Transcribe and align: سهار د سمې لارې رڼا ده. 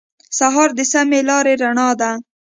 سهار 0.37 0.69
د 0.77 0.79
سمې 0.91 1.19
لارې 1.29 1.53
رڼا 1.61 1.89
ده. 1.99 2.11